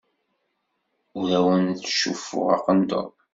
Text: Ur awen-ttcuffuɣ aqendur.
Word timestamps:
Ur 1.19 1.27
awen-ttcuffuɣ 1.37 2.47
aqendur. 2.55 3.11